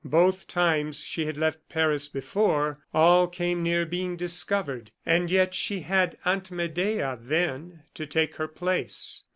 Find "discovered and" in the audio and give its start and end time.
4.17-5.29